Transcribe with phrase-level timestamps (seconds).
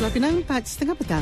[0.00, 1.20] Pulau Pinang 4.30 petang.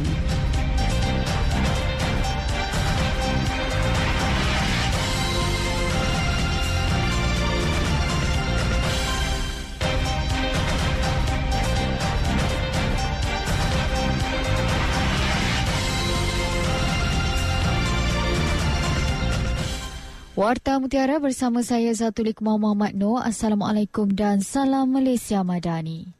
[20.38, 23.26] Warta Mutiara bersama saya Zatulik Muhammad Noor.
[23.26, 26.17] Assalamualaikum dan salam Malaysia Madani.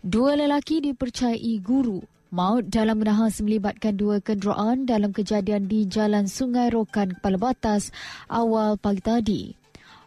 [0.00, 2.00] Dua lelaki dipercayai guru
[2.32, 7.92] maut dalam menahan melibatkan dua kenderaan dalam kejadian di Jalan Sungai Rokan Kepala Batas
[8.32, 9.42] awal pagi tadi.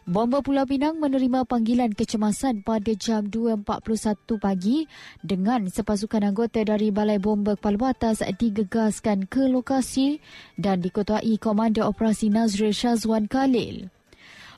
[0.09, 4.89] Bomba Pulau Pinang menerima panggilan kecemasan pada jam 2.41 pagi
[5.21, 10.17] dengan sepasukan anggota dari Balai Bomba Kepala Batas digegaskan ke lokasi
[10.57, 13.92] dan diketuai Komander Operasi Nazrul Shazwan Khalil.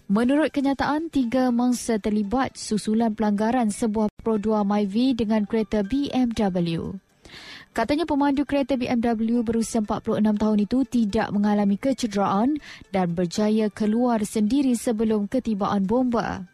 [0.05, 6.93] Menurut kenyataan, tiga mangsa terlibat susulan pelanggaran sebuah Pro 2 MyV dengan kereta BMW.
[7.73, 12.61] Katanya pemandu kereta BMW berusia 46 tahun itu tidak mengalami kecederaan
[12.93, 16.45] dan berjaya keluar sendiri sebelum ketibaan bomba.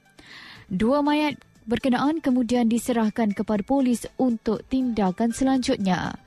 [0.72, 6.18] Dua mayat berkenaan kemudian diserahkan kepada polis untuk tindakan selanjutnya.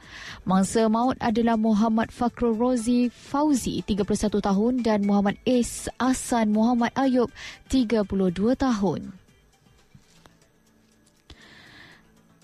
[0.44, 5.88] Mangsa maut adalah Muhammad Fakrul Rozi Fauzi, 31 tahun dan Muhammad S.
[5.96, 7.32] Asan Muhammad Ayub,
[7.72, 9.23] 32 tahun.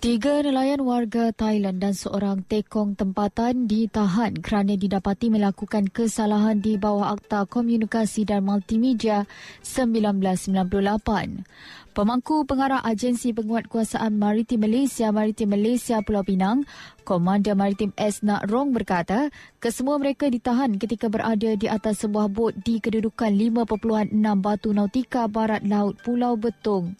[0.01, 7.13] Tiga nelayan warga Thailand dan seorang tekong tempatan ditahan kerana didapati melakukan kesalahan di bawah
[7.13, 9.29] Akta Komunikasi dan Multimedia
[9.61, 11.45] 1998.
[11.93, 16.65] Pemangku pengarah Agensi Penguatkuasaan Maritim Malaysia Maritim Malaysia Pulau Pinang,
[17.05, 18.25] Komander Maritim S.
[18.25, 19.29] Nak Rong berkata,
[19.61, 25.61] kesemua mereka ditahan ketika berada di atas sebuah bot di kedudukan 5.6 Batu Nautika Barat
[25.61, 26.97] Laut Pulau Betung.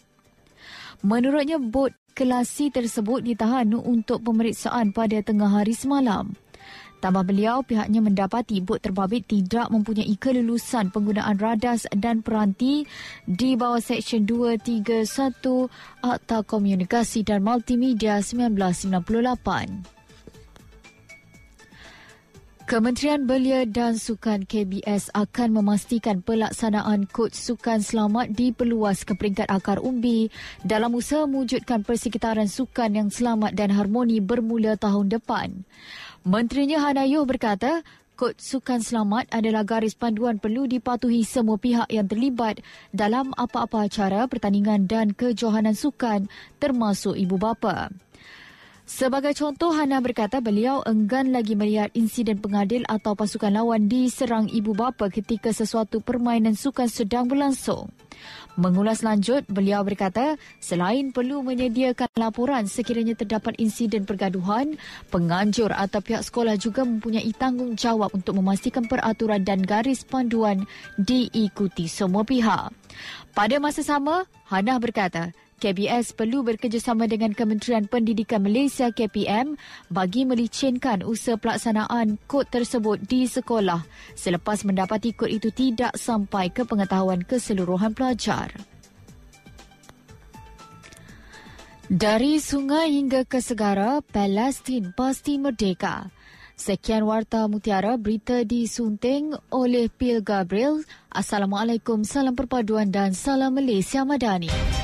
[1.02, 6.34] Menurutnya, bot kelasi tersebut ditahan untuk pemeriksaan pada tengah hari semalam.
[7.02, 12.86] Tambah beliau, pihaknya mendapati bot terbabit tidak mempunyai kelulusan penggunaan radas dan peranti
[13.26, 15.66] di bawah Seksyen 231
[16.06, 20.01] Akta Komunikasi dan Multimedia 1998.
[22.72, 29.76] Kementerian Belia dan Sukan KBS akan memastikan pelaksanaan kod sukan selamat diperluas ke peringkat akar
[29.76, 30.32] umbi
[30.64, 35.68] dalam usaha mewujudkan persekitaran sukan yang selamat dan harmoni bermula tahun depan.
[36.24, 37.84] Menterinya Hanayuh berkata,
[38.16, 44.24] kod sukan selamat adalah garis panduan perlu dipatuhi semua pihak yang terlibat dalam apa-apa acara
[44.24, 46.24] pertandingan dan kejohanan sukan
[46.56, 47.92] termasuk ibu bapa.
[48.92, 54.76] Sebagai contoh, Hana berkata beliau enggan lagi melihat insiden pengadil atau pasukan lawan diserang ibu
[54.76, 57.88] bapa ketika sesuatu permainan sukan sedang berlangsung.
[58.60, 64.76] Mengulas lanjut, beliau berkata selain perlu menyediakan laporan sekiranya terdapat insiden pergaduhan,
[65.08, 70.68] penganjur atau pihak sekolah juga mempunyai tanggungjawab untuk memastikan peraturan dan garis panduan
[71.00, 72.68] diikuti semua pihak.
[73.32, 75.32] Pada masa sama, Hana berkata
[75.62, 79.54] KBS perlu bekerjasama dengan Kementerian Pendidikan Malaysia KPM
[79.94, 83.86] bagi melicinkan usaha pelaksanaan kod tersebut di sekolah
[84.18, 88.50] selepas mendapati kod itu tidak sampai ke pengetahuan keseluruhan pelajar.
[91.86, 96.10] Dari sungai hingga ke segara, Palestin pasti merdeka.
[96.58, 100.82] Sekian Warta Mutiara, berita disunting oleh Pil Gabriel.
[101.12, 104.81] Assalamualaikum, salam perpaduan dan salam Malaysia Madani.